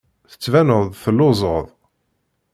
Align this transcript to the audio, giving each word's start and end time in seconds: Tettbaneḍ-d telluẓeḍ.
Tettbaneḍ-d 0.31 0.93
telluẓeḍ. 1.03 1.67